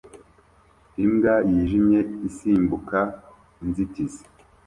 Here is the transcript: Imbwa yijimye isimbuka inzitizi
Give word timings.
Imbwa 1.05 1.35
yijimye 1.49 1.99
isimbuka 2.27 2.99
inzitizi 3.63 4.23